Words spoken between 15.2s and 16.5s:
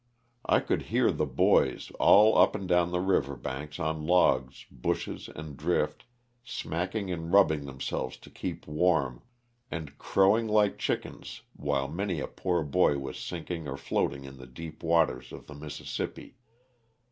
of the Mississippi.